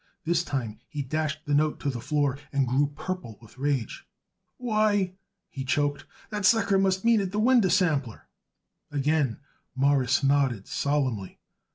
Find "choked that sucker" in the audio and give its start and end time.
5.63-6.79